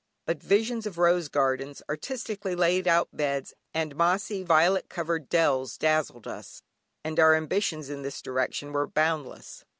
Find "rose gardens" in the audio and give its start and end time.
0.97-1.83